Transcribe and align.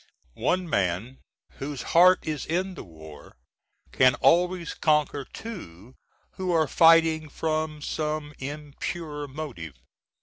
One 0.41 0.67
man 0.67 1.19
whose 1.59 1.83
heart 1.93 2.21
is 2.25 2.47
in 2.47 2.73
the 2.73 2.83
war 2.83 3.37
can 3.91 4.15
always 4.15 4.73
conquer 4.73 5.25
two 5.31 5.93
who 6.37 6.51
are 6.51 6.67
fighting 6.67 7.29
from 7.29 7.83
some 7.83 8.33
impure 8.39 9.27
motive. 9.27 9.75